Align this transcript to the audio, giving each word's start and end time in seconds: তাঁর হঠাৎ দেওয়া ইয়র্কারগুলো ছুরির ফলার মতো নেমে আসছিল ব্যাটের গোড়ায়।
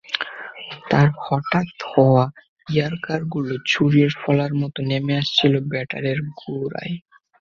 তাঁর 0.89 1.07
হঠাৎ 1.21 1.67
দেওয়া 1.81 2.23
ইয়র্কারগুলো 2.67 3.53
ছুরির 3.65 4.11
ফলার 4.21 4.51
মতো 4.61 4.79
নেমে 4.89 5.13
আসছিল 5.21 5.53
ব্যাটের 5.71 6.17
গোড়ায়। 6.39 6.95